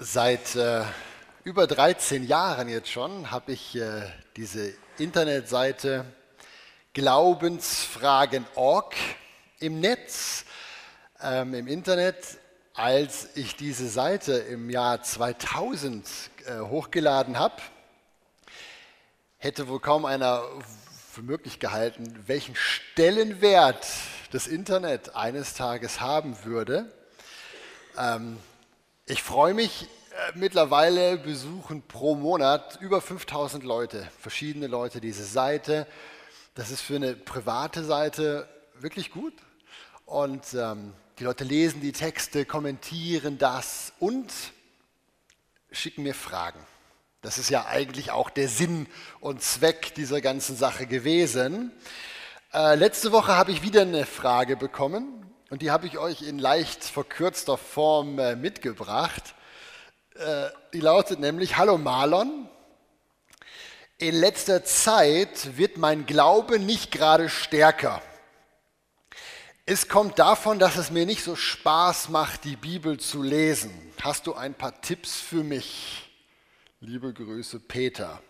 [0.00, 0.84] Seit äh,
[1.42, 4.02] über 13 Jahren jetzt schon habe ich äh,
[4.36, 6.04] diese Internetseite
[6.94, 8.94] Glaubensfragen.org
[9.58, 10.44] im Netz,
[11.20, 12.38] ähm, im Internet.
[12.74, 16.06] Als ich diese Seite im Jahr 2000
[16.46, 17.56] äh, hochgeladen habe,
[19.38, 20.44] hätte wohl kaum einer
[21.10, 23.84] für möglich gehalten, welchen Stellenwert
[24.30, 26.88] das Internet eines Tages haben würde.
[27.98, 28.38] Ähm,
[29.10, 35.86] ich freue mich, äh, mittlerweile besuchen pro Monat über 5000 Leute, verschiedene Leute diese Seite.
[36.54, 38.46] Das ist für eine private Seite
[38.78, 39.32] wirklich gut.
[40.04, 44.30] Und ähm, die Leute lesen die Texte, kommentieren das und
[45.72, 46.60] schicken mir Fragen.
[47.22, 48.86] Das ist ja eigentlich auch der Sinn
[49.20, 51.72] und Zweck dieser ganzen Sache gewesen.
[52.52, 56.38] Äh, letzte Woche habe ich wieder eine Frage bekommen und die habe ich euch in
[56.38, 59.34] leicht verkürzter Form äh, mitgebracht.
[60.14, 62.48] Äh, die lautet nämlich, hallo Marlon,
[63.96, 68.02] in letzter Zeit wird mein Glaube nicht gerade stärker.
[69.64, 73.72] Es kommt davon, dass es mir nicht so Spaß macht, die Bibel zu lesen.
[74.00, 76.08] Hast du ein paar Tipps für mich?
[76.80, 78.22] Liebe Grüße, Peter.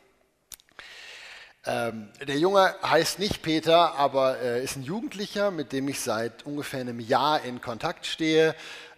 [1.71, 6.47] Ähm, der Junge heißt nicht Peter, aber äh, ist ein Jugendlicher, mit dem ich seit
[6.47, 8.55] ungefähr einem Jahr in Kontakt stehe.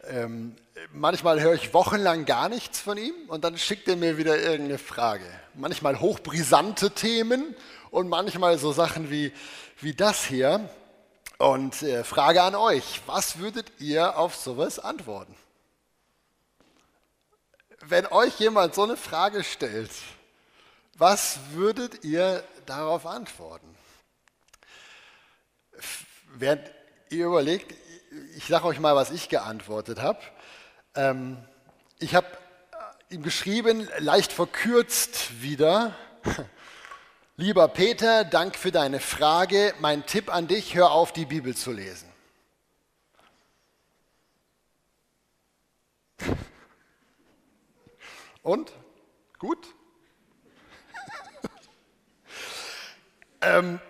[0.08, 0.54] Ähm,
[0.92, 4.78] manchmal höre ich wochenlang gar nichts von ihm und dann schickt er mir wieder irgendeine
[4.78, 5.24] Frage.
[5.54, 7.56] Manchmal hochbrisante Themen
[7.90, 9.32] und manchmal so Sachen wie,
[9.80, 10.70] wie das hier.
[11.38, 15.34] Und äh, Frage an euch, was würdet ihr auf sowas antworten?
[17.80, 19.90] Wenn euch jemand so eine Frage stellt,
[21.00, 23.74] was würdet ihr darauf antworten?
[26.34, 26.70] Während
[27.08, 27.74] ihr überlegt,
[28.36, 30.18] ich sage euch mal, was ich geantwortet habe.
[30.94, 31.42] Ähm,
[31.98, 32.26] ich habe
[33.08, 35.96] ihm geschrieben, leicht verkürzt wieder.
[37.36, 39.72] Lieber Peter, Dank für deine Frage.
[39.80, 42.12] Mein Tipp an dich, hör auf, die Bibel zu lesen.
[48.42, 48.70] Und?
[49.38, 49.74] Gut?
[53.42, 53.80] Ähm,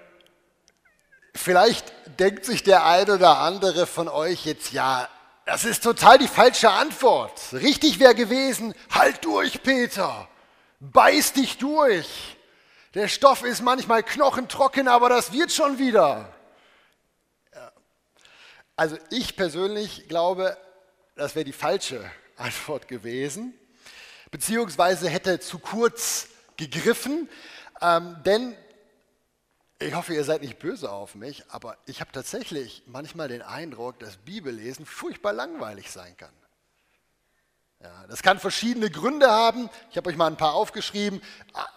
[1.34, 5.08] vielleicht denkt sich der eine oder andere von euch jetzt, ja,
[5.46, 7.40] das ist total die falsche Antwort.
[7.52, 10.28] Richtig wäre gewesen, halt durch, Peter,
[10.78, 12.36] beiß dich durch.
[12.94, 16.32] Der Stoff ist manchmal knochentrocken, aber das wird schon wieder.
[18.76, 20.56] Also ich persönlich glaube,
[21.14, 23.52] das wäre die falsche Antwort gewesen,
[24.30, 27.28] beziehungsweise hätte zu kurz gegriffen,
[27.82, 28.56] ähm, denn
[29.80, 33.98] ich hoffe, ihr seid nicht böse auf mich, aber ich habe tatsächlich manchmal den Eindruck,
[33.98, 36.32] dass Bibellesen furchtbar langweilig sein kann.
[37.82, 39.70] Ja, das kann verschiedene Gründe haben.
[39.90, 41.22] Ich habe euch mal ein paar aufgeschrieben.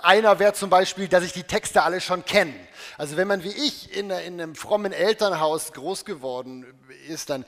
[0.01, 2.53] Einer wäre zum Beispiel, dass ich die Texte alle schon kenne.
[2.97, 6.65] Also wenn man wie ich in, in einem frommen Elternhaus groß geworden
[7.07, 7.45] ist, dann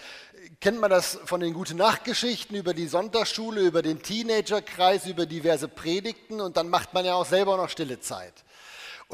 [0.61, 5.67] kennt man das von den Gute Nachtgeschichten über die Sonntagsschule, über den Teenagerkreis, über diverse
[5.67, 8.44] Predigten und dann macht man ja auch selber noch stille Zeit.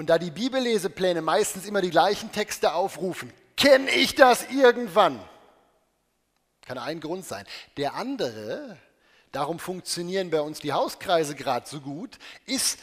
[0.02, 5.24] Und da die Bibellesepläne meistens immer die gleichen Texte aufrufen, kenne ich das irgendwann.
[6.66, 7.46] Kann ein Grund sein.
[7.78, 8.80] Der andere,
[9.32, 12.18] darum funktionieren bei uns die Hauskreise gerade so gut,
[12.48, 12.80] ist,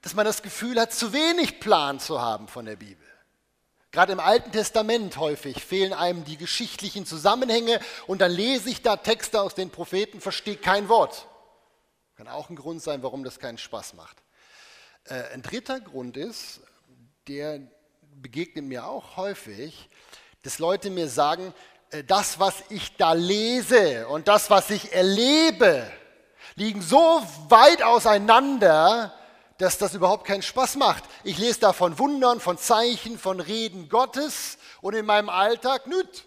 [0.00, 3.06] dass man das Gefühl hat, zu wenig Plan zu haben von der Bibel.
[3.90, 8.96] Gerade im Alten Testament häufig fehlen einem die geschichtlichen Zusammenhänge und dann lese ich da
[8.96, 11.28] Texte aus den Propheten, verstehe kein Wort.
[12.16, 14.22] Kann auch ein Grund sein, warum das keinen Spaß macht.
[15.08, 16.60] Äh, ein dritter Grund ist,
[17.28, 17.60] der
[18.20, 19.88] begegnet mir auch häufig,
[20.42, 21.54] dass Leute mir sagen,
[21.90, 25.88] äh, das, was ich da lese und das, was ich erlebe,
[26.56, 29.14] liegen so weit auseinander,
[29.58, 31.04] dass das überhaupt keinen Spaß macht.
[31.22, 36.24] Ich lese da von Wundern, von Zeichen, von Reden Gottes und in meinem Alltag nüt.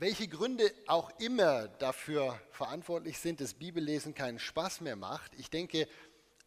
[0.00, 5.86] Welche Gründe auch immer dafür verantwortlich sind, dass Bibellesen keinen Spaß mehr macht, ich denke,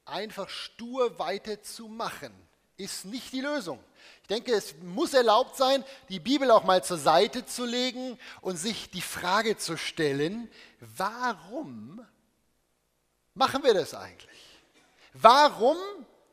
[0.06, 2.34] einfach stur weiterzumachen,
[2.78, 3.78] ist nicht die Lösung.
[4.24, 8.58] Ich denke, es muss erlaubt sein, die Bibel auch mal zur Seite zu legen und
[8.58, 12.04] sich die Frage zu stellen, warum
[13.36, 14.60] machen wir das eigentlich?
[15.14, 15.78] Warum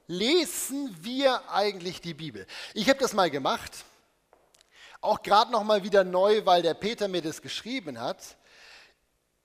[0.07, 2.47] lesen wir eigentlich die Bibel?
[2.73, 3.85] Ich habe das mal gemacht
[5.01, 8.37] auch gerade noch mal wieder neu, weil der Peter mir das geschrieben hat,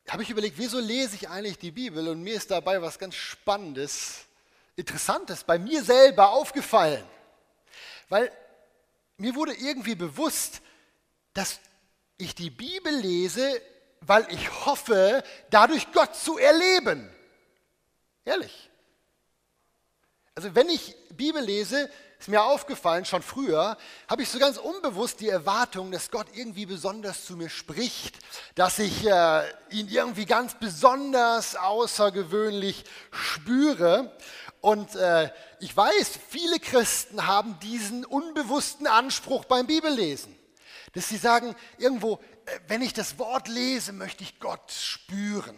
[0.07, 2.07] habe ich überlegt, wieso lese ich eigentlich die Bibel?
[2.07, 4.25] Und mir ist dabei was ganz Spannendes,
[4.75, 7.04] Interessantes bei mir selber aufgefallen.
[8.10, 8.31] Weil
[9.18, 10.62] mir wurde irgendwie bewusst,
[11.34, 11.60] dass
[12.18, 13.62] ich die Bibel lese
[14.08, 17.10] weil ich hoffe, dadurch Gott zu erleben.
[18.24, 18.69] Ehrlich.
[20.34, 23.77] Also wenn ich Bibel lese, ist mir aufgefallen, schon früher,
[24.07, 28.17] habe ich so ganz unbewusst die Erwartung, dass Gott irgendwie besonders zu mir spricht,
[28.56, 34.15] dass ich äh, ihn irgendwie ganz besonders außergewöhnlich spüre.
[34.62, 40.35] Und äh, ich weiß, viele Christen haben diesen unbewussten Anspruch beim Bibellesen,
[40.94, 45.57] dass sie sagen, irgendwo, äh, wenn ich das Wort lese, möchte ich Gott spüren.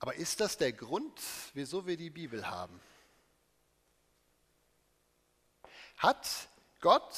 [0.00, 1.12] Aber ist das der Grund,
[1.52, 2.80] wieso wir die Bibel haben?
[5.96, 6.28] Hat
[6.80, 7.16] Gott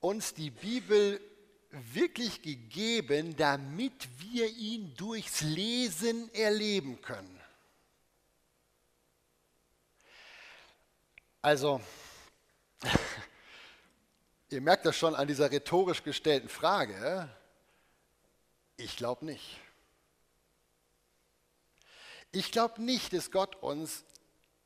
[0.00, 1.20] uns die Bibel
[1.70, 7.40] wirklich gegeben, damit wir ihn durchs Lesen erleben können?
[11.42, 11.80] Also,
[14.50, 17.28] ihr merkt das schon an dieser rhetorisch gestellten Frage.
[18.76, 19.58] Ich glaube nicht.
[22.32, 24.04] Ich glaube nicht, dass Gott uns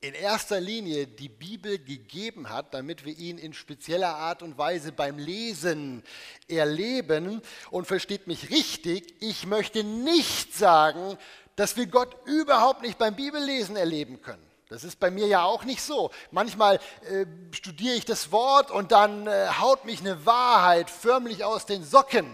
[0.04, 4.92] in erster Linie die Bibel gegeben hat, damit wir ihn in spezieller Art und Weise
[4.92, 6.02] beim Lesen
[6.46, 7.40] erleben.
[7.70, 11.16] Und versteht mich richtig, ich möchte nicht sagen,
[11.56, 14.44] dass wir Gott überhaupt nicht beim Bibellesen erleben können.
[14.68, 16.10] Das ist bei mir ja auch nicht so.
[16.30, 16.80] Manchmal
[17.10, 21.82] äh, studiere ich das Wort und dann äh, haut mich eine Wahrheit förmlich aus den
[21.82, 22.26] Socken.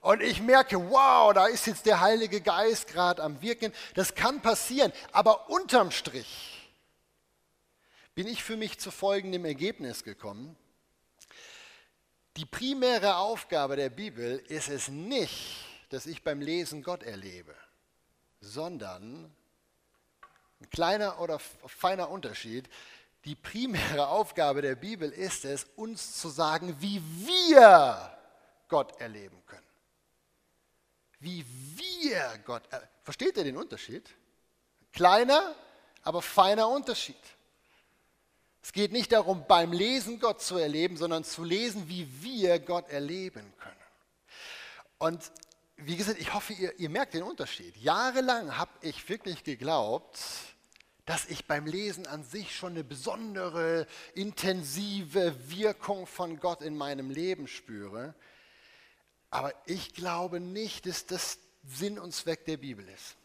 [0.00, 3.72] Und ich merke, wow, da ist jetzt der Heilige Geist gerade am Wirken.
[3.94, 6.59] Das kann passieren, aber unterm Strich
[8.20, 10.54] bin ich für mich zu folgendem Ergebnis gekommen.
[12.36, 17.54] Die primäre Aufgabe der Bibel ist es nicht, dass ich beim Lesen Gott erlebe,
[18.42, 19.34] sondern
[20.60, 22.68] ein kleiner oder feiner Unterschied.
[23.24, 28.18] Die primäre Aufgabe der Bibel ist es, uns zu sagen, wie wir
[28.68, 29.66] Gott erleben können.
[31.20, 31.42] Wie
[31.74, 32.64] wir Gott.
[33.02, 34.10] Versteht ihr den Unterschied?
[34.92, 35.54] Kleiner,
[36.02, 37.16] aber feiner Unterschied.
[38.62, 42.88] Es geht nicht darum, beim Lesen Gott zu erleben, sondern zu lesen, wie wir Gott
[42.90, 43.76] erleben können.
[44.98, 45.32] Und
[45.76, 47.74] wie gesagt, ich hoffe, ihr, ihr merkt den Unterschied.
[47.76, 50.18] Jahrelang habe ich wirklich geglaubt,
[51.06, 57.10] dass ich beim Lesen an sich schon eine besondere, intensive Wirkung von Gott in meinem
[57.10, 58.14] Leben spüre.
[59.30, 63.16] Aber ich glaube nicht, dass das Sinn und Zweck der Bibel ist.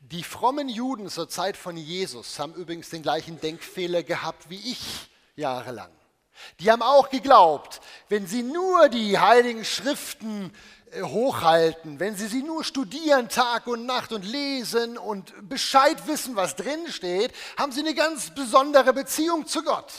[0.00, 5.10] Die frommen Juden zur Zeit von Jesus haben übrigens den gleichen Denkfehler gehabt wie ich
[5.36, 5.90] jahrelang.
[6.60, 10.52] Die haben auch geglaubt, wenn sie nur die heiligen Schriften
[10.92, 16.36] äh, hochhalten, wenn sie sie nur studieren Tag und Nacht und lesen und Bescheid wissen,
[16.36, 19.92] was drin steht, haben sie eine ganz besondere Beziehung zu Gott.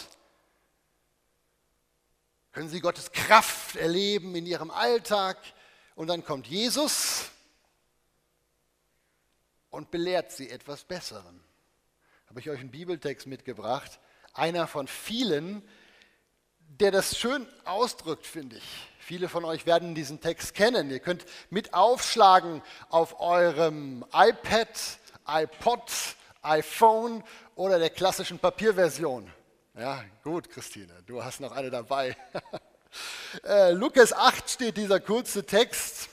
[2.51, 5.37] Können sie Gottes Kraft erleben in ihrem Alltag
[5.95, 7.29] und dann kommt Jesus
[9.69, 11.41] und belehrt sie etwas Besserem.
[12.27, 13.99] Habe ich euch einen Bibeltext mitgebracht,
[14.33, 15.67] einer von vielen,
[16.59, 18.89] der das schön ausdrückt, finde ich.
[18.99, 20.91] Viele von euch werden diesen Text kennen.
[20.91, 24.69] Ihr könnt mit aufschlagen auf eurem iPad,
[25.27, 25.91] iPod,
[26.43, 27.23] iPhone
[27.55, 29.31] oder der klassischen Papierversion.
[29.75, 32.15] Ja, gut, Christine, du hast noch eine dabei.
[33.43, 36.09] äh, Lukas 8 steht dieser kurze Text.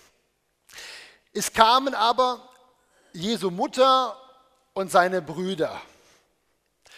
[1.33, 2.49] Es kamen aber
[3.17, 4.17] Jesu Mutter
[4.75, 5.81] und seine Brüder.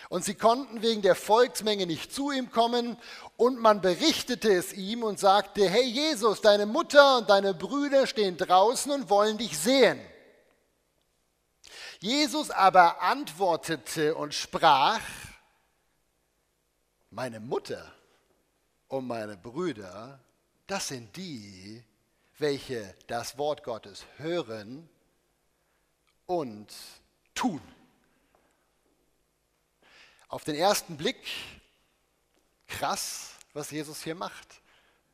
[0.08, 2.96] Und sie konnten wegen der Volksmenge nicht zu ihm kommen
[3.36, 8.36] und man berichtete es ihm und sagte, hey Jesus, deine Mutter und deine Brüder stehen
[8.36, 10.00] draußen und wollen dich sehen.
[12.00, 15.00] Jesus aber antwortete und sprach,
[17.10, 17.92] meine Mutter
[18.88, 20.20] und meine Brüder,
[20.66, 21.84] das sind die,
[22.38, 24.88] welche das Wort Gottes hören
[26.28, 26.68] und
[27.34, 27.60] tun.
[30.28, 31.16] Auf den ersten Blick
[32.66, 34.46] krass, was Jesus hier macht.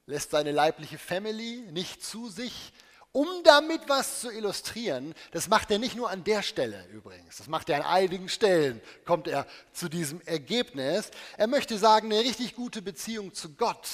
[0.07, 2.73] Lässt seine leibliche Family nicht zu sich,
[3.13, 5.15] um damit was zu illustrieren.
[5.31, 8.81] Das macht er nicht nur an der Stelle übrigens, das macht er an einigen Stellen,
[9.05, 11.11] kommt er zu diesem Ergebnis.
[11.39, 13.89] Er möchte sagen, eine richtig gute Beziehung zu Gott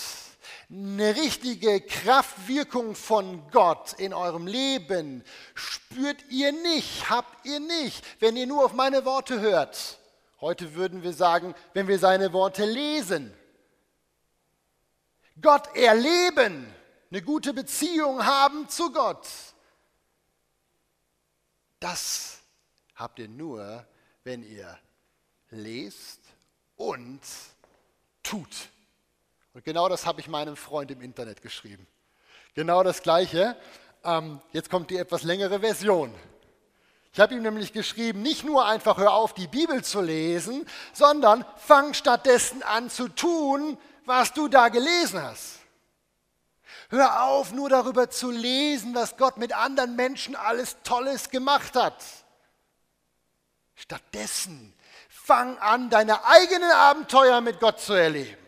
[0.73, 5.25] eine richtige Kraftwirkung von Gott in eurem Leben
[5.55, 9.99] spürt ihr nicht, habt ihr nicht, wenn ihr nur auf meine Worte hört.
[10.41, 13.35] Heute würden wir sagen, wenn wir seine Worte lesen.
[15.41, 16.73] Gott erleben,
[17.11, 19.27] eine gute Beziehung haben zu Gott.
[21.81, 22.43] Das
[22.95, 23.87] habt ihr nur,
[24.23, 24.79] wenn ihr
[25.51, 26.21] lest
[26.77, 27.21] und
[28.23, 28.71] tut.
[29.55, 31.87] Und genau das habe ich meinem Freund im Internet geschrieben.
[32.55, 33.57] Genau das Gleiche.
[34.05, 36.15] Ähm, jetzt kommt die etwas längere Version.
[37.13, 41.45] Ich habe ihm nämlich geschrieben, nicht nur einfach hör auf, die Bibel zu lesen, sondern
[41.57, 45.59] fang stattdessen an zu tun, was du da gelesen hast.
[46.89, 52.03] Hör auf, nur darüber zu lesen, was Gott mit anderen Menschen alles Tolles gemacht hat.
[53.75, 54.75] Stattdessen
[55.09, 58.40] fang an, deine eigenen Abenteuer mit Gott zu erleben.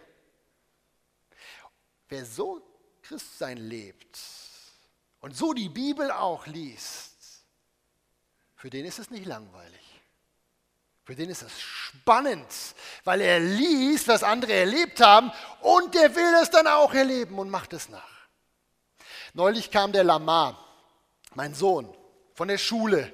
[2.12, 2.60] Wer so
[3.00, 4.18] Christsein lebt
[5.20, 7.16] und so die Bibel auch liest,
[8.54, 9.80] für den ist es nicht langweilig.
[11.04, 12.46] Für den ist es spannend,
[13.04, 17.48] weil er liest, was andere erlebt haben und der will es dann auch erleben und
[17.48, 18.28] macht es nach.
[19.32, 20.62] Neulich kam der Lamar,
[21.32, 21.96] mein Sohn,
[22.34, 23.10] von der Schule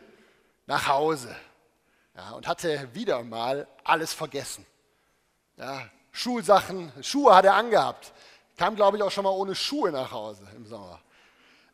[0.67, 1.37] nach Hause
[2.17, 4.67] ja, und hatte wieder mal alles vergessen.
[5.57, 8.13] Ja, Schulsachen, Schuhe hat er angehabt.
[8.59, 11.01] Kam, glaube ich, auch schon mal ohne Schuhe nach Hause im Sommer.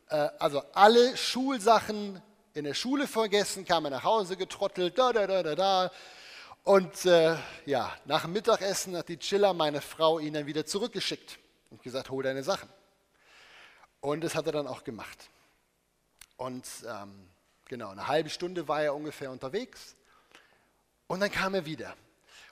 [0.07, 2.21] Äh, also alle Schulsachen
[2.53, 5.91] in der Schule vergessen, kam er nach Hause getrottelt, da, da, da, da, da.
[6.63, 11.39] Und äh, ja, nach dem Mittagessen hat die Chilla, meine Frau, ihn dann wieder zurückgeschickt
[11.71, 12.69] und gesagt, hol deine Sachen.
[13.99, 15.31] Und das hat er dann auch gemacht.
[16.37, 17.29] Und ähm,
[17.65, 19.95] genau, eine halbe Stunde war er ungefähr unterwegs.
[21.07, 21.95] Und dann kam er wieder.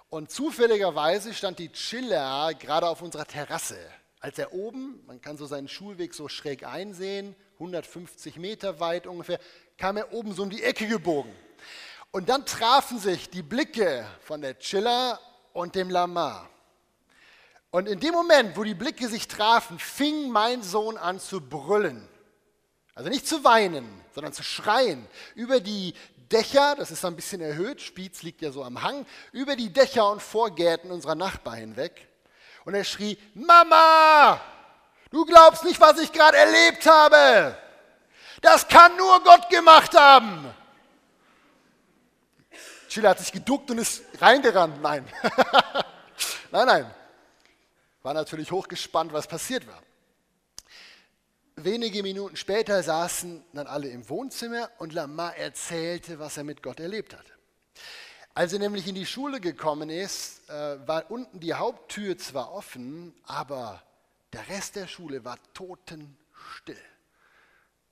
[0.09, 3.77] Und zufälligerweise stand die Chilla gerade auf unserer Terrasse.
[4.23, 9.37] Als er oben, man kann so seinen Schulweg so schräg einsehen, 150 Meter weit ungefähr,
[9.77, 11.35] kam er oben so um die Ecke gebogen.
[12.11, 15.19] Und dann trafen sich die Blicke von der Chilla
[15.51, 16.49] und dem Lamar.
[17.69, 22.07] Und in dem Moment, wo die Blicke sich trafen, fing mein Sohn an zu brüllen.
[22.95, 25.05] Also nicht zu weinen, sondern zu schreien.
[25.35, 25.95] Über die
[26.31, 30.09] Dächer, das ist ein bisschen erhöht, Spiez liegt ja so am Hang, über die Dächer
[30.09, 32.07] und Vorgärten unserer Nachbarn hinweg.
[32.65, 34.39] Und er schrie, Mama,
[35.11, 37.57] du glaubst nicht, was ich gerade erlebt habe.
[38.41, 40.53] Das kann nur Gott gemacht haben.
[42.87, 44.81] Chile hat sich geduckt und ist reingerannt.
[44.81, 45.05] Nein.
[46.51, 46.93] nein, nein.
[48.03, 49.81] War natürlich hochgespannt, was passiert war.
[51.55, 56.79] Wenige Minuten später saßen dann alle im Wohnzimmer und Lamar erzählte, was er mit Gott
[56.79, 57.32] erlebt hatte.
[58.35, 63.13] Als er nämlich in die Schule gekommen ist, äh, war unten die Haupttür zwar offen,
[63.25, 63.83] aber
[64.33, 66.81] der Rest der Schule war totenstill.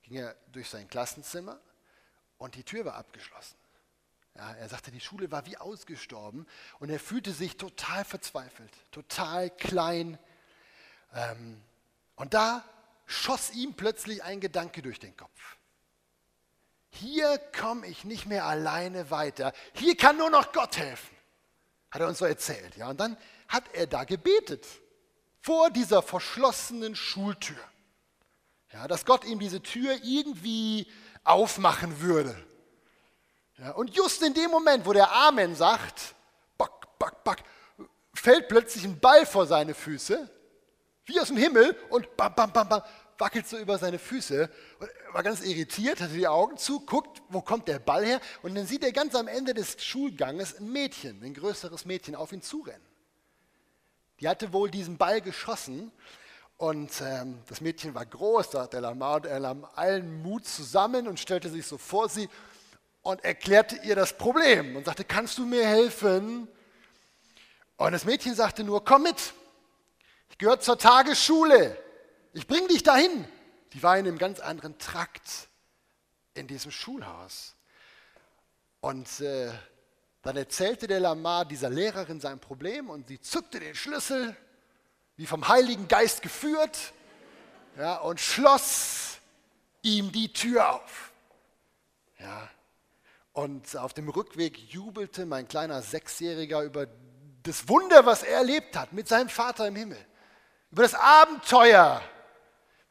[0.01, 1.60] Ging er durch sein Klassenzimmer
[2.39, 3.55] und die Tür war abgeschlossen.
[4.36, 6.48] Ja, er sagte, die Schule war wie ausgestorben
[6.79, 10.17] und er fühlte sich total verzweifelt, total klein.
[11.13, 11.62] Ähm,
[12.15, 12.63] und da
[13.05, 15.57] schoss ihm plötzlich ein Gedanke durch den Kopf.
[16.91, 19.53] Hier komme ich nicht mehr alleine weiter.
[19.74, 21.15] Hier kann nur noch Gott helfen,
[21.89, 22.75] hat er uns so erzählt.
[22.75, 23.17] Ja, und dann
[23.48, 24.65] hat er da gebetet
[25.41, 27.57] vor dieser verschlossenen Schultür.
[28.74, 30.88] Ja, dass Gott ihm diese Tür irgendwie
[31.24, 32.36] aufmachen würde.
[33.57, 36.15] Ja, und just in dem Moment, wo der Amen sagt,
[36.57, 37.43] back, back, back,
[38.13, 40.29] fällt plötzlich ein Ball vor seine Füße,
[41.05, 42.81] wie aus dem Himmel, und bam, bam, bam, bam,
[43.22, 44.50] wackelt so über seine Füße.
[44.80, 48.20] Er war ganz irritiert, hatte die Augen zu, guckt, wo kommt der Ball her?
[48.42, 52.34] Und dann sieht er ganz am Ende des Schulganges ein Mädchen, ein größeres Mädchen, auf
[52.34, 52.86] ihn zurennen.
[54.20, 55.92] Die hatte wohl diesen Ball geschossen
[56.58, 60.46] und ähm, das Mädchen war groß, da hat der Lamar und er nahm allen Mut
[60.46, 62.28] zusammen und stellte sich so vor sie
[63.01, 66.48] und erklärte ihr das Problem und sagte, kannst du mir helfen?
[67.78, 69.34] Und das Mädchen sagte nur, komm mit,
[70.30, 71.78] ich gehöre zur Tagesschule,
[72.34, 73.28] ich bringe dich dahin.
[73.74, 75.50] Die war in einem ganz anderen Trakt
[76.34, 77.56] in diesem Schulhaus.
[78.80, 79.52] Und äh,
[80.22, 84.36] dann erzählte der Lamar dieser Lehrerin sein Problem und sie zückte den Schlüssel,
[85.18, 86.94] wie vom Heiligen Geist geführt,
[87.78, 89.20] ja, und schloss
[89.82, 91.12] ihm die Tür auf.
[92.20, 92.50] Ja,
[93.34, 96.88] und auf dem Rückweg jubelte mein kleiner Sechsjähriger über
[97.44, 100.06] das Wunder, was er erlebt hat mit seinem Vater im Himmel.
[100.72, 102.02] Über das Abenteuer,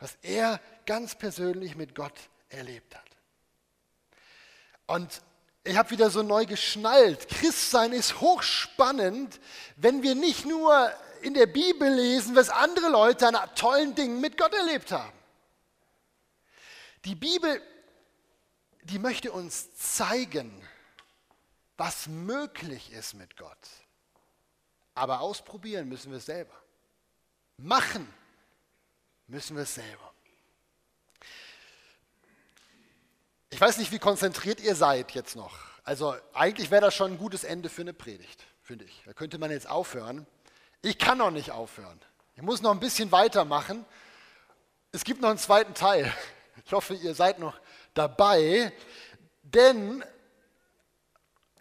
[0.01, 3.05] was er ganz persönlich mit Gott erlebt hat.
[4.87, 5.23] Und
[5.63, 7.29] ich habe wieder so neu geschnallt.
[7.29, 9.39] Christsein ist hochspannend,
[9.77, 10.91] wenn wir nicht nur
[11.23, 15.13] in der Bibel lesen, was andere Leute an tollen Dingen mit Gott erlebt haben.
[17.05, 17.63] Die Bibel
[18.91, 20.51] die möchte uns zeigen,
[21.77, 23.69] was möglich ist mit Gott.
[24.95, 26.55] Aber ausprobieren müssen wir es selber.
[27.57, 28.13] Machen
[29.31, 30.13] müssen wir es selber.
[33.51, 35.57] Ich weiß nicht, wie konzentriert ihr seid jetzt noch.
[35.85, 39.03] Also eigentlich wäre das schon ein gutes Ende für eine Predigt, finde ich.
[39.07, 40.27] Da könnte man jetzt aufhören.
[40.83, 42.01] Ich kann noch nicht aufhören.
[42.37, 43.85] Ich muss noch ein bisschen weitermachen.
[44.93, 46.13] Es gibt noch einen zweiten Teil.
[46.65, 47.59] Ich hoffe, ihr seid noch
[47.95, 48.73] dabei,
[49.43, 50.05] denn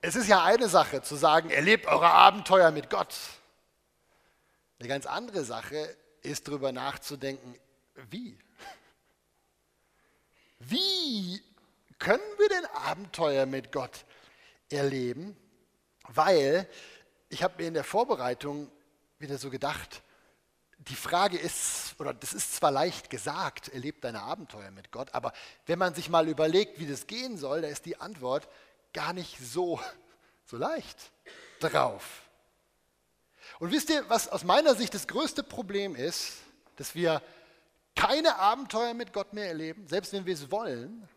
[0.01, 3.15] es ist ja eine Sache zu sagen, erlebt eure Abenteuer mit Gott.
[4.79, 7.55] Eine ganz andere Sache ist darüber nachzudenken,
[8.09, 8.37] wie.
[10.59, 11.41] Wie
[11.97, 14.05] können wir denn Abenteuer mit Gott
[14.69, 15.35] erleben?
[16.07, 16.67] Weil
[17.29, 18.69] ich habe mir in der Vorbereitung
[19.19, 20.01] wieder so gedacht,
[20.79, 25.33] die Frage ist, oder das ist zwar leicht gesagt, erlebt deine Abenteuer mit Gott, aber
[25.65, 28.47] wenn man sich mal überlegt, wie das gehen soll, da ist die Antwort
[28.93, 29.79] gar nicht so,
[30.45, 31.11] so leicht
[31.59, 32.28] drauf.
[33.59, 36.37] Und wisst ihr, was aus meiner Sicht das größte Problem ist,
[36.77, 37.21] dass wir
[37.95, 41.07] keine Abenteuer mit Gott mehr erleben, selbst wenn wir es wollen?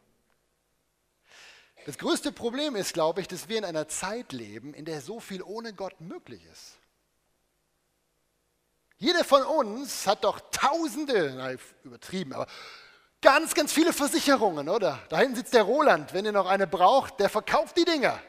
[1.87, 5.21] Das größte Problem ist, glaube ich, dass wir in einer Zeit leben, in der so
[5.21, 6.79] viel ohne Gott möglich ist.
[8.99, 12.47] Jeder von uns hat doch tausende, nein, übertrieben, aber
[13.21, 15.01] ganz, ganz viele Versicherungen, oder?
[15.09, 18.21] Da hinten sitzt der Roland, wenn ihr noch eine braucht, der verkauft die Dinger.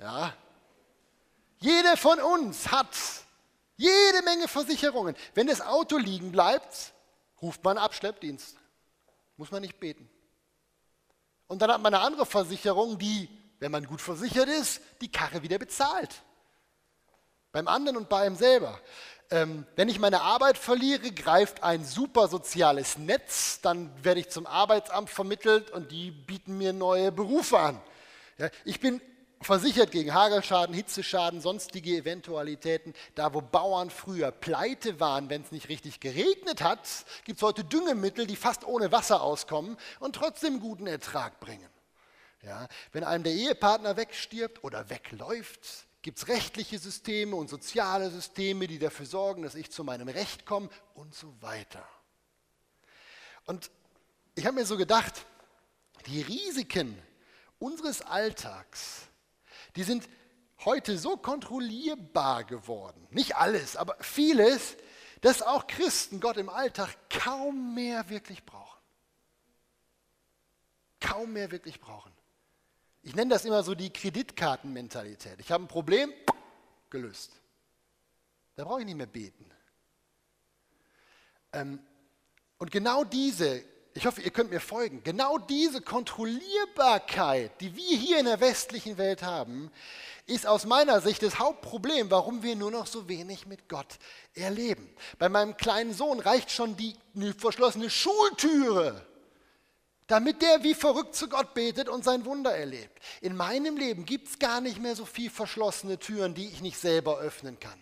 [0.00, 0.34] Ja.
[1.58, 2.94] Jeder von uns hat
[3.76, 5.16] jede Menge Versicherungen.
[5.34, 6.92] Wenn das Auto liegen bleibt,
[7.40, 8.56] ruft man Abschleppdienst.
[9.36, 10.08] Muss man nicht beten.
[11.46, 15.42] Und dann hat man eine andere Versicherung, die, wenn man gut versichert ist, die Karre
[15.42, 16.22] wieder bezahlt.
[17.52, 18.78] Beim anderen und bei einem selber.
[19.30, 24.46] Ähm, wenn ich meine Arbeit verliere, greift ein super soziales Netz, dann werde ich zum
[24.46, 27.80] Arbeitsamt vermittelt und die bieten mir neue Berufe an.
[28.38, 29.00] Ja, ich bin
[29.40, 32.94] versichert gegen Hagelschaden, Hitzeschaden, sonstige Eventualitäten.
[33.14, 36.80] Da, wo Bauern früher pleite waren, wenn es nicht richtig geregnet hat,
[37.24, 41.68] gibt es heute Düngemittel, die fast ohne Wasser auskommen und trotzdem guten Ertrag bringen.
[42.42, 48.66] Ja, wenn einem der Ehepartner wegstirbt oder wegläuft, gibt es rechtliche Systeme und soziale Systeme,
[48.66, 51.86] die dafür sorgen, dass ich zu meinem Recht komme und so weiter.
[53.44, 53.70] Und
[54.36, 55.26] ich habe mir so gedacht,
[56.06, 56.96] die Risiken
[57.58, 59.08] unseres Alltags,
[59.78, 60.08] die sind
[60.64, 63.06] heute so kontrollierbar geworden.
[63.10, 64.76] Nicht alles, aber vieles,
[65.20, 68.80] dass auch Christen Gott im Alltag kaum mehr wirklich brauchen.
[71.00, 72.10] Kaum mehr wirklich brauchen.
[73.02, 75.38] Ich nenne das immer so die Kreditkartenmentalität.
[75.38, 76.12] Ich habe ein Problem,
[76.90, 77.40] gelöst.
[78.56, 79.48] Da brauche ich nicht mehr beten.
[81.52, 81.78] Ähm,
[82.58, 83.62] und genau diese,
[83.98, 88.96] ich hoffe, ihr könnt mir folgen, genau diese Kontrollierbarkeit, die wir hier in der westlichen
[88.96, 89.72] Welt haben,
[90.26, 93.98] ist aus meiner Sicht das Hauptproblem, warum wir nur noch so wenig mit Gott
[94.34, 94.88] erleben.
[95.18, 96.94] Bei meinem kleinen Sohn reicht schon die
[97.36, 99.04] verschlossene Schultüre
[100.06, 102.98] damit der wie verrückt zu Gott betet und sein Wunder erlebt.
[103.20, 106.78] In meinem Leben gibt es gar nicht mehr so viel verschlossene Türen, die ich nicht
[106.78, 107.78] selber öffnen kann.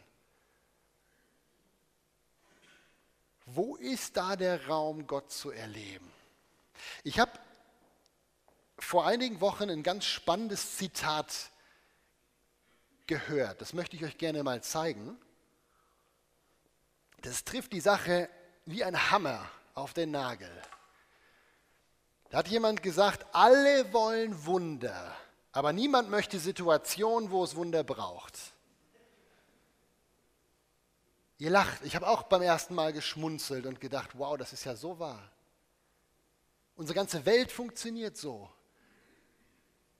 [3.57, 6.12] Wo ist da der Raum, Gott zu erleben?
[7.05, 7.33] Ich habe
[8.79, 11.51] vor einigen Wochen ein ganz spannendes Zitat
[13.07, 13.62] gehört.
[13.62, 15.19] Das möchte ich euch gerne mal zeigen.
[17.23, 18.29] Das trifft die Sache
[18.66, 20.53] wie ein Hammer auf den Nagel.
[22.29, 25.16] Da hat jemand gesagt, alle wollen Wunder,
[25.53, 28.38] aber niemand möchte Situationen, wo es Wunder braucht.
[31.38, 34.75] Ihr lacht, ich habe auch beim ersten Mal geschmunzelt und gedacht, wow, das ist ja
[34.75, 35.31] so wahr.
[36.77, 38.51] Unsere ganze Welt funktioniert so.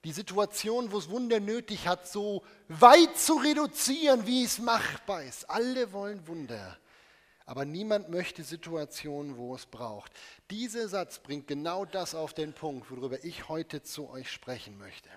[0.05, 5.49] Die Situation, wo es Wunder nötig hat, so weit zu reduzieren, wie es machbar ist.
[5.51, 6.79] Alle wollen Wunder
[7.47, 10.13] aber niemand möchte Situationen, wo es braucht.
[10.51, 15.09] Dieser Satz bringt genau das auf den Punkt, worüber ich heute zu euch sprechen möchte.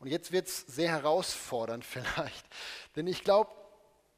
[0.00, 2.46] Und jetzt wird es sehr herausfordernd vielleicht,
[2.96, 3.52] denn ich glaube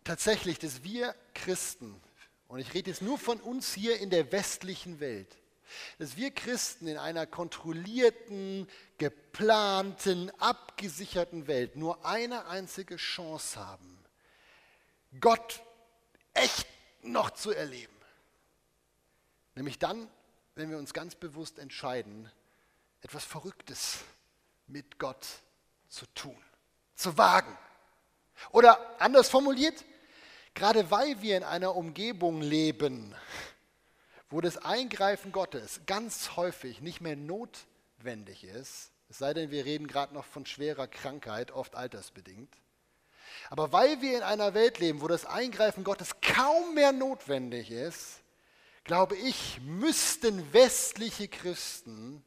[0.06, 2.00] tatsächlich, dass wir Christen,
[2.48, 5.36] und ich rede jetzt nur von uns hier in der westlichen Welt,
[5.98, 13.98] dass wir Christen in einer kontrollierten, geplanten, abgesicherten Welt nur eine einzige Chance haben,
[15.20, 15.60] Gott
[16.34, 16.68] echt
[17.02, 17.92] noch zu erleben.
[19.54, 20.08] Nämlich dann,
[20.54, 22.30] wenn wir uns ganz bewusst entscheiden,
[23.00, 23.98] etwas Verrücktes
[24.66, 25.26] mit Gott
[25.88, 26.40] zu tun,
[26.94, 27.56] zu wagen.
[28.50, 29.84] Oder anders formuliert,
[30.56, 33.14] gerade weil wir in einer Umgebung leben,
[34.28, 39.86] wo das Eingreifen Gottes ganz häufig nicht mehr notwendig ist, es sei denn, wir reden
[39.86, 42.52] gerade noch von schwerer Krankheit, oft altersbedingt,
[43.50, 48.22] aber weil wir in einer Welt leben, wo das Eingreifen Gottes kaum mehr notwendig ist,
[48.82, 52.24] glaube ich, müssten westliche Christen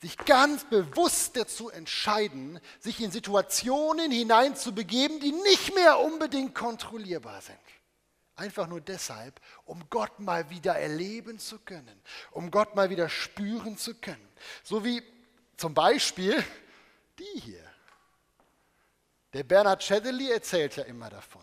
[0.00, 7.58] sich ganz bewusst dazu entscheiden, sich in Situationen hineinzubegeben, die nicht mehr unbedingt kontrollierbar sind.
[8.36, 13.76] Einfach nur deshalb, um Gott mal wieder erleben zu können, um Gott mal wieder spüren
[13.76, 14.28] zu können.
[14.62, 15.02] So wie
[15.56, 16.44] zum Beispiel
[17.18, 17.64] die hier.
[19.32, 21.42] Der Bernhard Schädeli erzählt ja immer davon.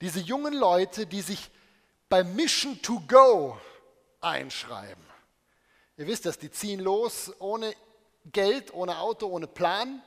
[0.00, 1.50] Diese jungen Leute, die sich
[2.08, 3.58] beim Mission to Go
[4.20, 5.07] einschreiben.
[5.98, 7.74] Ihr wisst das, die ziehen los ohne
[8.26, 10.00] Geld, ohne Auto, ohne Plan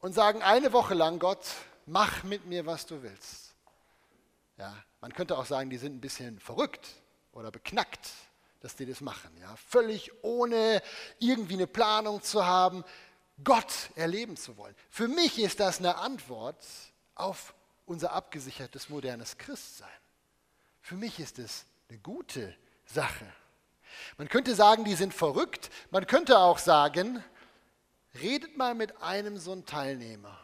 [0.00, 1.46] und sagen eine Woche lang, Gott,
[1.84, 3.54] mach mit mir, was du willst.
[4.56, 6.88] Ja, man könnte auch sagen, die sind ein bisschen verrückt
[7.32, 8.08] oder beknackt,
[8.60, 9.30] dass die das machen.
[9.38, 10.82] Ja, völlig ohne
[11.18, 12.82] irgendwie eine Planung zu haben,
[13.44, 14.74] Gott erleben zu wollen.
[14.88, 16.64] Für mich ist das eine Antwort
[17.16, 17.52] auf
[17.84, 19.88] unser abgesichertes modernes Christsein.
[20.80, 23.26] Für mich ist es eine gute Sache.
[24.16, 25.70] Man könnte sagen, die sind verrückt.
[25.90, 27.22] Man könnte auch sagen,
[28.20, 30.38] redet mal mit einem so einem Teilnehmer.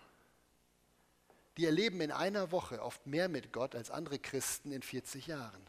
[1.57, 5.67] Die erleben in einer Woche oft mehr mit Gott als andere Christen in 40 Jahren.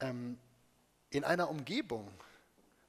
[0.00, 0.38] Ähm,
[1.10, 2.12] in einer Umgebung,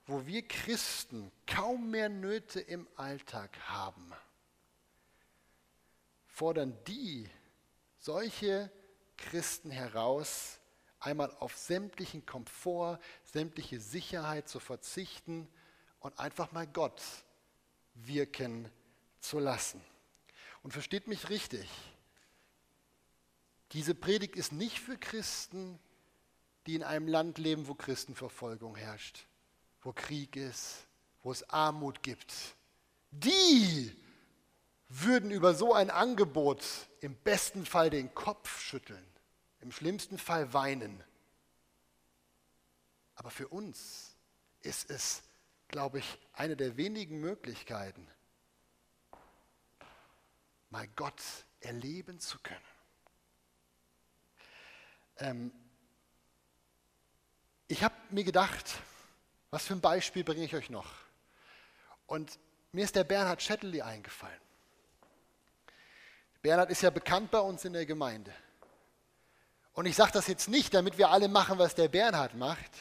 [0.08, 4.12] wo wir Christen kaum mehr Nöte im Alltag haben,
[6.28, 7.30] fordern die
[8.00, 8.72] solche
[9.18, 10.60] Christen heraus,
[11.06, 15.48] einmal auf sämtlichen Komfort, sämtliche Sicherheit zu verzichten
[16.00, 17.02] und einfach mal Gott
[17.94, 18.70] wirken
[19.20, 19.82] zu lassen.
[20.64, 21.70] Und versteht mich richtig,
[23.72, 25.80] diese Predigt ist nicht für Christen,
[26.68, 29.26] die in einem Land leben, wo Christenverfolgung herrscht,
[29.82, 30.88] wo Krieg ist,
[31.24, 32.34] wo es Armut gibt.
[33.12, 33.96] Die
[34.90, 36.64] würden über so ein Angebot
[37.02, 39.06] im besten Fall den Kopf schütteln,
[39.64, 41.02] im schlimmsten Fall weinen.
[43.16, 44.16] Aber für uns
[44.62, 45.24] ist es,
[45.70, 48.08] glaube ich, eine der wenigen Möglichkeiten,
[50.70, 51.22] mal Gott
[51.62, 52.60] erleben zu können.
[55.18, 55.52] Ähm,
[57.68, 58.82] ich habe mir gedacht,
[59.50, 60.92] was für ein Beispiel bringe ich euch noch?
[62.06, 62.38] Und
[62.74, 64.42] mir ist der Bernhard Schetteli eingefallen.
[66.42, 68.34] Bernhard ist ja bekannt bei uns in der Gemeinde.
[69.74, 72.72] Und ich sage das jetzt nicht, damit wir alle machen, was der Bernhard macht.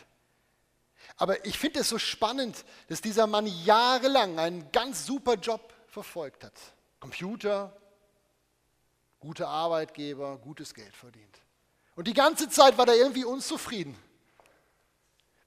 [1.17, 6.45] Aber ich finde es so spannend, dass dieser Mann jahrelang einen ganz super Job verfolgt
[6.45, 6.53] hat.
[7.01, 7.75] Computer,
[9.21, 11.39] gute Arbeitgeber, gutes Geld verdient.
[11.95, 13.97] Und die ganze Zeit war er irgendwie unzufrieden.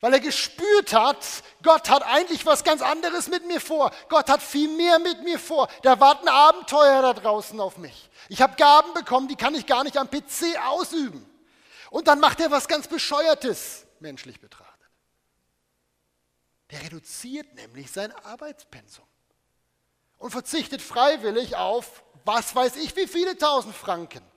[0.01, 1.25] Weil er gespürt hat,
[1.63, 3.91] Gott hat eigentlich was ganz anderes mit mir vor.
[4.09, 5.67] Gott hat viel mehr mit mir vor.
[5.81, 8.09] Da warten Abenteuer da draußen auf mich.
[8.29, 11.25] Ich habe Gaben bekommen, die kann ich gar nicht am PC ausüben.
[11.95, 14.89] Und dann macht er was ganz Bescheuertes, menschlich betrachtet.
[16.69, 19.07] Der reduziert nämlich sein Arbeitspensum
[20.17, 24.29] und verzichtet freiwillig auf, was weiß ich, wie viele tausend Franken.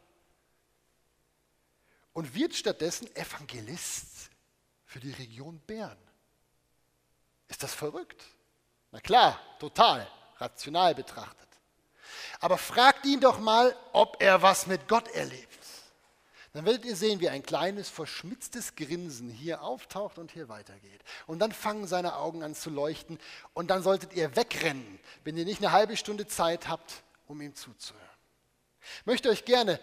[2.12, 4.30] Und wird stattdessen Evangelist
[4.84, 5.98] für die Region Bern.
[7.48, 8.22] Ist das verrückt?
[8.92, 11.48] Na klar, total, rational betrachtet.
[12.38, 15.47] Aber fragt ihn doch mal, ob er was mit Gott erlebt.
[16.52, 21.02] Dann werdet ihr sehen, wie ein kleines, verschmitztes Grinsen hier auftaucht und hier weitergeht.
[21.26, 23.18] Und dann fangen seine Augen an zu leuchten
[23.52, 27.54] und dann solltet ihr wegrennen, wenn ihr nicht eine halbe Stunde Zeit habt, um ihm
[27.54, 28.04] zuzuhören.
[29.00, 29.78] Ich möchte euch gerne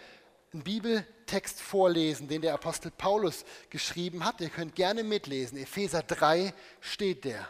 [0.52, 4.40] einen Bibeltext vorlesen, den der Apostel Paulus geschrieben hat.
[4.40, 5.58] Ihr könnt gerne mitlesen.
[5.58, 7.46] Epheser 3 steht der.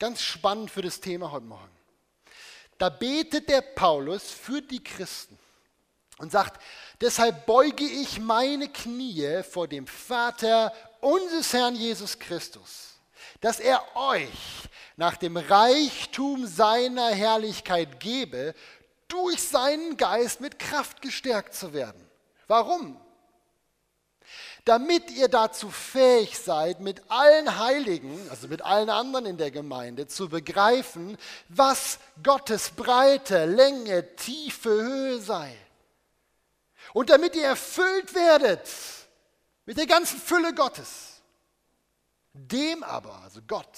[0.00, 1.70] Ganz spannend für das Thema heute Morgen.
[2.78, 5.38] Da betet der Paulus für die Christen
[6.18, 6.60] und sagt,
[7.00, 12.94] deshalb beuge ich meine Knie vor dem Vater unseres Herrn Jesus Christus,
[13.40, 18.54] dass er euch nach dem Reichtum seiner Herrlichkeit gebe,
[19.08, 22.08] durch seinen Geist mit Kraft gestärkt zu werden.
[22.46, 23.00] Warum?
[24.64, 30.06] Damit ihr dazu fähig seid, mit allen Heiligen, also mit allen anderen in der Gemeinde,
[30.06, 35.54] zu begreifen, was Gottes Breite, Länge, Tiefe, Höhe sei.
[36.94, 38.70] Und damit ihr erfüllt werdet
[39.66, 41.20] mit der ganzen Fülle Gottes.
[42.32, 43.76] Dem aber, also Gott,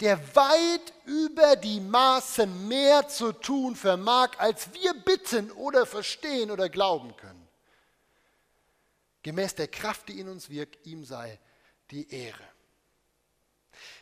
[0.00, 6.68] der weit über die Maßen mehr zu tun vermag, als wir bitten oder verstehen oder
[6.68, 7.48] glauben können.
[9.22, 11.40] Gemäß der Kraft, die in uns wirkt, ihm sei
[11.90, 12.44] die Ehre.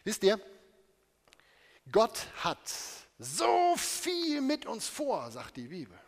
[0.02, 0.40] Wisst ihr,
[1.92, 2.68] Gott hat
[3.16, 5.98] so viel mit uns vor, sagt die Bibel.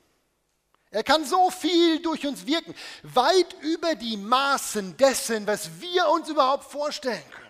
[0.90, 6.28] Er kann so viel durch uns wirken, weit über die Maßen dessen, was wir uns
[6.28, 7.46] überhaupt vorstellen können.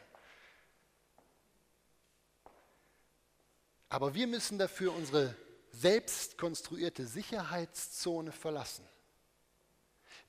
[3.88, 5.35] Aber wir müssen dafür unsere
[5.70, 8.85] selbst konstruierte Sicherheitszone verlassen.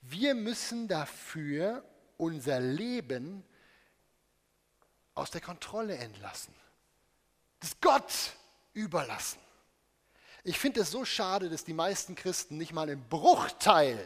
[0.02, 1.84] Wir müssen dafür
[2.18, 3.44] unser Leben
[5.16, 6.54] aus der Kontrolle entlassen.
[7.60, 8.14] Das Gott
[8.74, 9.40] überlassen.
[10.48, 14.00] Ich finde es so schade, dass die meisten Christen nicht mal einen Bruchteil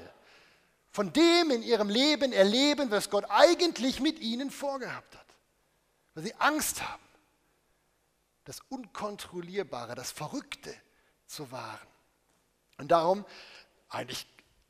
[0.90, 5.26] von dem in ihrem Leben erleben, was Gott eigentlich mit ihnen vorgehabt hat.
[6.16, 7.04] Weil sie Angst haben,
[8.46, 10.74] das Unkontrollierbare, das Verrückte
[11.28, 11.88] zu wahren.
[12.80, 13.24] Und darum
[13.88, 14.26] eigentlich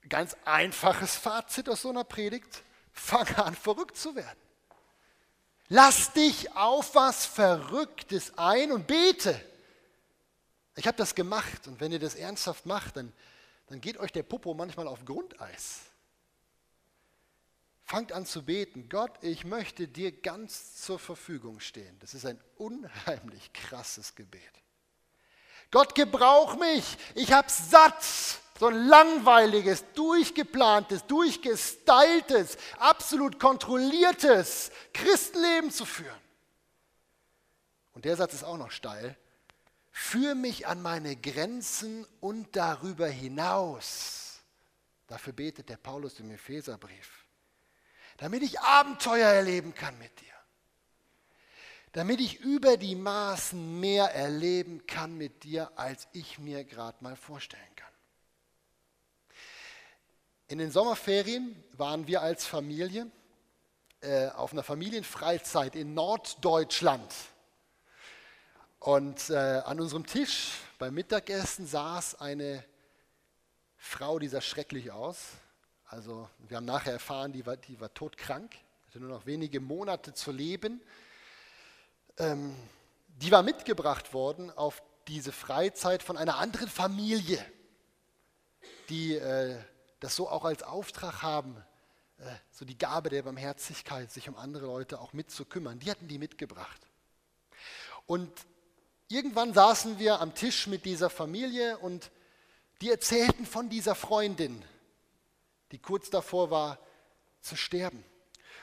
[0.09, 2.63] ganz einfaches Fazit aus so einer Predigt.
[2.91, 4.41] Fange an, verrückt zu werden.
[5.69, 9.39] Lass dich auf was Verrücktes ein und bete.
[10.75, 13.11] Ich habe das gemacht und wenn ihr das ernsthaft macht, dann,
[13.67, 15.81] dann geht euch der Popo manchmal auf Grundeis.
[17.83, 18.87] Fangt an zu beten.
[18.87, 21.99] Gott, ich möchte dir ganz zur Verfügung stehen.
[21.99, 24.41] Das ist ein unheimlich krasses Gebet.
[25.71, 26.97] Gott, gebrauch mich.
[27.15, 36.21] Ich habe Satz so ein langweiliges, durchgeplantes, durchgestyltes, absolut kontrolliertes Christenleben zu führen.
[37.93, 39.17] Und der Satz ist auch noch steil.
[39.91, 44.39] Führ mich an meine Grenzen und darüber hinaus.
[45.07, 47.25] Dafür betet der Paulus im Epheserbrief.
[48.17, 50.27] Damit ich Abenteuer erleben kann mit dir.
[51.91, 57.17] Damit ich über die Maßen mehr erleben kann mit dir, als ich mir gerade mal
[57.17, 57.91] vorstellen kann.
[60.47, 63.11] In den Sommerferien waren wir als Familie
[63.99, 67.13] äh, auf einer Familienfreizeit in Norddeutschland.
[68.81, 72.63] Und äh, an unserem Tisch beim Mittagessen saß eine
[73.77, 75.19] Frau, die sah schrecklich aus.
[75.85, 78.55] Also wir haben nachher erfahren, die war, die war todkrank,
[78.87, 80.81] hatte nur noch wenige Monate zu leben.
[82.17, 82.55] Ähm,
[83.07, 87.45] die war mitgebracht worden auf diese Freizeit von einer anderen Familie,
[88.89, 89.59] die äh,
[89.99, 91.55] das so auch als Auftrag haben,
[92.17, 95.77] äh, so die Gabe der Barmherzigkeit, sich um andere Leute auch mitzukümmern.
[95.77, 96.81] Die hatten die mitgebracht.
[98.07, 98.31] Und
[99.11, 102.11] irgendwann saßen wir am Tisch mit dieser Familie und
[102.81, 104.63] die erzählten von dieser Freundin,
[105.71, 106.79] die kurz davor war
[107.41, 108.03] zu sterben.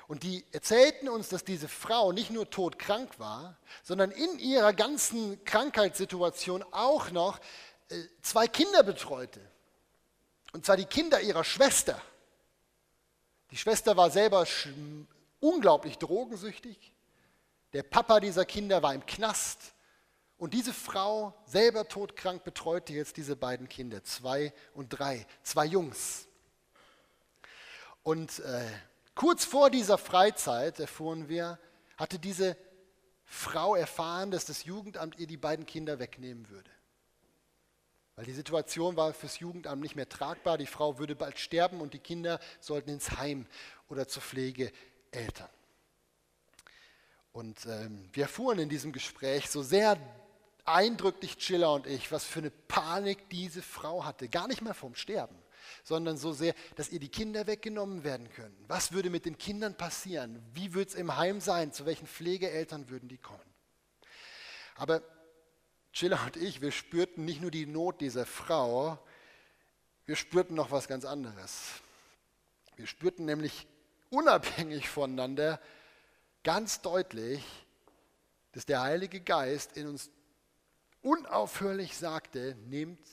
[0.08, 5.44] Und die erzählten uns, dass diese Frau nicht nur todkrank war, sondern in ihrer ganzen
[5.44, 7.38] Krankheitssituation auch noch
[7.90, 9.40] äh, zwei Kinder betreute.
[10.52, 12.00] Und zwar die Kinder ihrer Schwester.
[13.50, 14.46] Die Schwester war selber
[15.40, 16.92] unglaublich drogensüchtig.
[17.74, 19.74] Der Papa dieser Kinder war im Knast.
[20.38, 26.28] Und diese Frau, selber todkrank, betreute jetzt diese beiden Kinder, zwei und drei, zwei Jungs.
[28.04, 28.64] Und äh,
[29.16, 31.58] kurz vor dieser Freizeit, erfuhren wir,
[31.96, 32.56] hatte diese
[33.24, 36.70] Frau erfahren, dass das Jugendamt ihr die beiden Kinder wegnehmen würde.
[38.14, 40.56] Weil die Situation war fürs Jugendamt nicht mehr tragbar.
[40.56, 43.46] Die Frau würde bald sterben und die Kinder sollten ins Heim
[43.88, 45.50] oder zur Pflegeeltern.
[47.32, 49.98] Und ähm, wir erfuhren in diesem Gespräch so sehr
[50.68, 54.28] eindrücklich, Chiller und ich, was für eine Panik diese Frau hatte.
[54.28, 55.36] Gar nicht mehr vom Sterben,
[55.84, 58.56] sondern so sehr, dass ihr die Kinder weggenommen werden können.
[58.68, 60.42] Was würde mit den Kindern passieren?
[60.54, 61.72] Wie würde es im Heim sein?
[61.72, 63.40] Zu welchen Pflegeeltern würden die kommen?
[64.76, 65.02] Aber
[65.92, 68.98] Schiller und ich, wir spürten nicht nur die Not dieser Frau,
[70.06, 71.82] wir spürten noch was ganz anderes.
[72.76, 73.66] Wir spürten nämlich
[74.10, 75.60] unabhängig voneinander
[76.44, 77.44] ganz deutlich,
[78.52, 80.10] dass der Heilige Geist in uns
[81.02, 83.06] unaufhörlich sagte, nehmt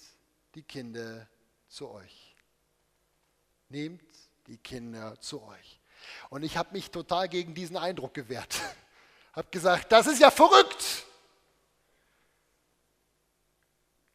[0.55, 1.27] die Kinder
[1.67, 2.35] zu euch.
[3.69, 4.03] Nehmt
[4.47, 5.79] die Kinder zu euch.
[6.29, 8.55] Und ich habe mich total gegen diesen Eindruck gewehrt.
[9.33, 11.05] habe gesagt, das ist ja verrückt.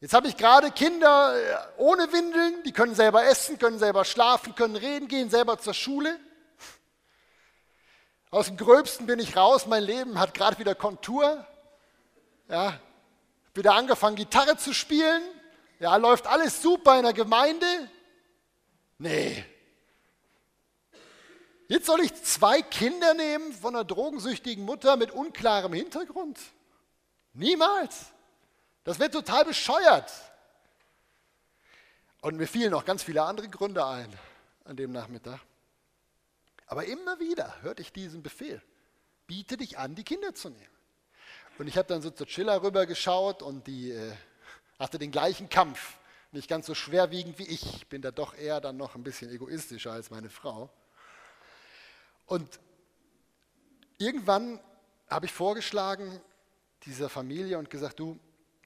[0.01, 4.55] Jetzt habe ich gerade Kinder äh, ohne Windeln, die können selber essen, können selber schlafen,
[4.55, 6.19] können reden, gehen selber zur Schule.
[8.31, 11.45] Aus dem Gröbsten bin ich raus, mein Leben hat gerade wieder Kontur.
[12.49, 12.81] Ja,
[13.61, 15.23] wieder angefangen, Gitarre zu spielen.
[15.79, 17.67] Ja, läuft alles super in der Gemeinde.
[18.99, 19.45] Nee.
[21.69, 26.39] Jetzt soll ich zwei Kinder nehmen von einer drogensüchtigen Mutter mit unklarem Hintergrund?
[27.33, 28.07] Niemals.
[28.83, 30.11] Das wird total bescheuert.
[32.23, 34.13] Und mir fielen noch ganz viele andere Gründe ein
[34.65, 35.41] an dem Nachmittag.
[36.67, 38.63] Aber immer wieder hörte ich diesen Befehl.
[39.27, 40.80] Biete dich an, die Kinder zu nehmen.
[41.61, 44.15] Und ich habe dann so zur Chiller rüber geschaut und die äh,
[44.79, 45.99] hatte den gleichen Kampf.
[46.33, 47.75] Nicht ganz so schwerwiegend wie ich.
[47.75, 50.71] Ich bin da doch eher dann noch ein bisschen egoistischer als meine Frau.
[52.25, 52.59] Und
[53.99, 54.59] irgendwann
[55.11, 56.19] habe ich vorgeschlagen
[56.87, 58.19] dieser Familie und gesagt, du,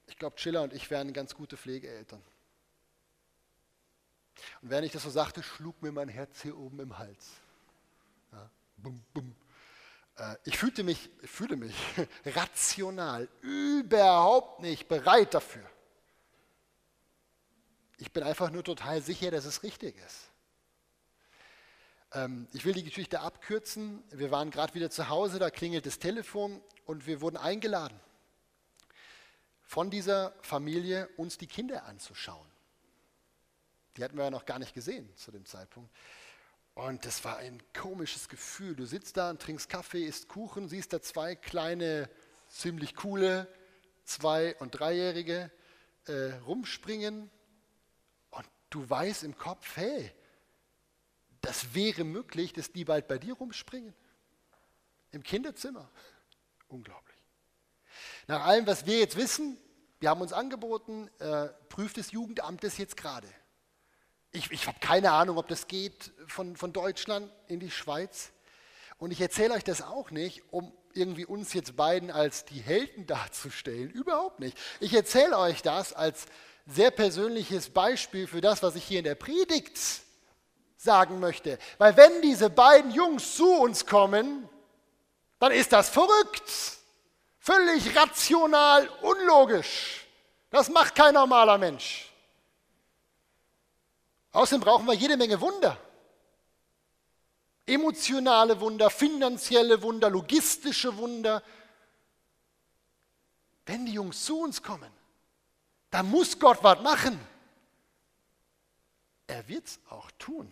[0.07, 2.23] ich glaube, Chiller und ich wären ganz gute Pflegeeltern.
[4.61, 7.31] Und während ich das so sagte, schlug mir mein Herz hier oben im Hals.
[8.31, 9.35] Ja, bum, bum.
[10.17, 11.75] Äh, ich fühlte mich, ich fühlte mich
[12.25, 15.69] rational überhaupt nicht bereit dafür.
[17.97, 20.31] Ich bin einfach nur total sicher, dass es richtig ist.
[22.13, 24.03] Ähm, ich will die Geschichte abkürzen.
[24.11, 27.99] Wir waren gerade wieder zu Hause, da klingelt das Telefon und wir wurden eingeladen,
[29.63, 32.47] von dieser Familie uns die Kinder anzuschauen.
[33.97, 35.89] Die hatten wir ja noch gar nicht gesehen zu dem Zeitpunkt.
[36.75, 38.75] Und das war ein komisches Gefühl.
[38.75, 42.09] Du sitzt da und trinkst Kaffee, isst Kuchen, siehst da zwei kleine,
[42.49, 43.47] ziemlich coole,
[44.03, 45.49] zwei- und dreijährige
[46.05, 47.31] äh, rumspringen.
[48.29, 50.11] Und du weißt im Kopf, hey,
[51.39, 53.95] das wäre möglich, dass die bald bei dir rumspringen.
[55.11, 55.89] Im Kinderzimmer.
[56.67, 57.15] Unglaublich.
[58.27, 59.57] Nach allem, was wir jetzt wissen,
[60.01, 63.29] wir haben uns angeboten, äh, prüft das Jugendamt das jetzt gerade.
[64.35, 68.31] Ich, ich habe keine Ahnung, ob das geht von, von Deutschland in die Schweiz.
[68.97, 73.07] Und ich erzähle euch das auch nicht, um irgendwie uns jetzt beiden als die Helden
[73.07, 73.89] darzustellen.
[73.89, 74.57] Überhaupt nicht.
[74.79, 76.25] Ich erzähle euch das als
[76.65, 79.79] sehr persönliches Beispiel für das, was ich hier in der Predigt
[80.77, 81.57] sagen möchte.
[81.77, 84.49] Weil wenn diese beiden Jungs zu uns kommen,
[85.39, 86.51] dann ist das verrückt.
[87.39, 90.05] Völlig rational, unlogisch.
[90.49, 92.11] Das macht kein normaler Mensch.
[94.35, 95.79] Außerdem brauchen wir jede Menge Wunder.
[97.65, 101.41] Emotionale Wunder, finanzielle Wunder, logistische Wunder.
[103.65, 104.91] Wenn die Jungs zu uns kommen,
[105.89, 107.17] dann muss Gott was machen.
[109.25, 110.51] Er wird es auch tun.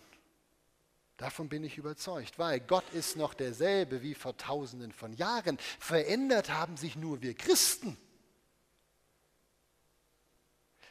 [1.17, 5.57] Davon bin ich überzeugt, weil Gott ist noch derselbe wie vor tausenden von Jahren.
[5.77, 7.97] Verändert haben sich nur wir Christen.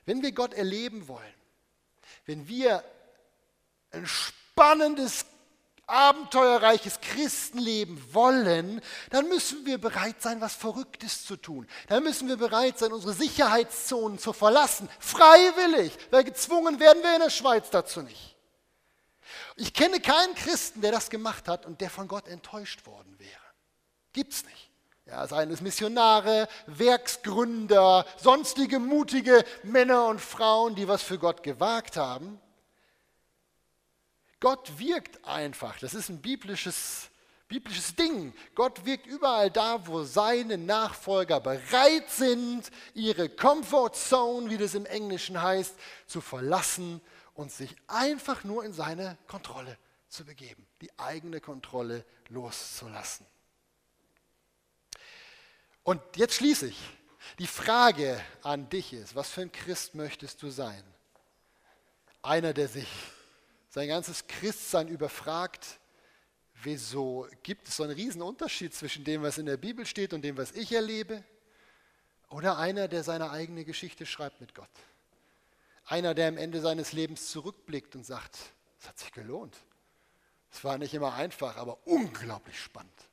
[0.05, 1.42] Wenn wir Gott erleben wollen,
[2.27, 2.85] wenn wir
[3.91, 5.27] ein spannendes,
[5.87, 11.67] abenteuerreiches Christenleben wollen, dann müssen wir bereit sein, was Verrücktes zu tun.
[11.89, 14.89] Dann müssen wir bereit sein, unsere Sicherheitszonen zu verlassen.
[14.99, 18.37] Freiwillig, weil gezwungen werden wir in der Schweiz dazu nicht.
[19.57, 23.31] Ich kenne keinen Christen, der das gemacht hat und der von Gott enttäuscht worden wäre.
[24.13, 24.72] Gibt's nicht.
[25.13, 31.99] Ja, seien es Missionare, Werksgründer, sonstige mutige Männer und Frauen, die was für Gott gewagt
[31.99, 32.41] haben.
[34.41, 35.79] Gott wirkt einfach.
[35.81, 37.11] Das ist ein biblisches,
[37.47, 38.33] biblisches Ding.
[38.55, 44.87] Gott wirkt überall da, wo seine Nachfolger bereit sind, ihre Comfort Zone, wie das im
[44.87, 45.75] Englischen heißt,
[46.07, 47.03] zu verlassen
[47.35, 49.77] und sich einfach nur in seine Kontrolle
[50.09, 53.27] zu begeben, die eigene Kontrolle loszulassen.
[55.93, 56.79] Und jetzt schließe ich.
[57.39, 60.83] Die Frage an dich ist, was für ein Christ möchtest du sein?
[62.23, 62.89] Einer, der sich
[63.69, 65.81] sein ganzes Christsein überfragt,
[66.63, 70.23] wieso gibt es so einen riesen Unterschied zwischen dem, was in der Bibel steht und
[70.23, 71.23] dem, was ich erlebe?
[72.31, 74.71] Oder einer, der seine eigene Geschichte schreibt mit Gott?
[75.85, 78.39] Einer, der am Ende seines Lebens zurückblickt und sagt,
[78.81, 79.59] es hat sich gelohnt.
[80.51, 83.12] Es war nicht immer einfach, aber unglaublich spannend.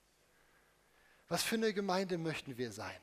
[1.30, 3.00] Was für eine Gemeinde möchten wir sein?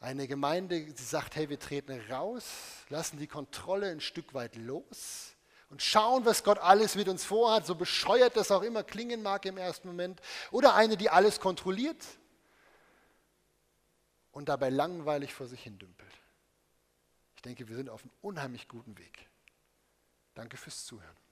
[0.00, 2.44] Eine Gemeinde, die sagt, hey, wir treten raus,
[2.88, 5.34] lassen die Kontrolle ein Stück weit los
[5.70, 9.46] und schauen, was Gott alles mit uns vorhat, so bescheuert das auch immer klingen mag
[9.46, 10.20] im ersten Moment.
[10.50, 12.04] Oder eine, die alles kontrolliert
[14.32, 16.12] und dabei langweilig vor sich hin dümpelt.
[17.36, 19.28] Ich denke, wir sind auf einem unheimlich guten Weg.
[20.34, 21.23] Danke fürs Zuhören.